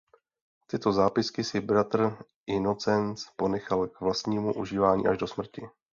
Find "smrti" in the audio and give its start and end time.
5.27-5.67